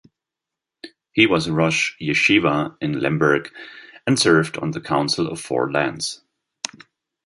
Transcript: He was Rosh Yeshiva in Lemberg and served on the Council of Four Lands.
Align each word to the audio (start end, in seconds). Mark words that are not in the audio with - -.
He 1.11 1.27
was 1.27 1.47
Rosh 1.47 1.93
Yeshiva 2.01 2.75
in 2.81 3.01
Lemberg 3.01 3.51
and 4.07 4.17
served 4.17 4.57
on 4.57 4.71
the 4.71 4.81
Council 4.81 5.27
of 5.27 5.39
Four 5.39 5.71
Lands. 5.71 6.23